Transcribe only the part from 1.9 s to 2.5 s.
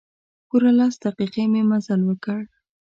وکړ.